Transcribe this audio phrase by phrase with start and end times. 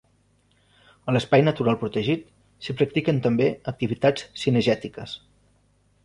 [1.11, 2.23] A l’Espai natural protegit
[2.67, 5.13] s’hi practiquen també activitats cinegètiques.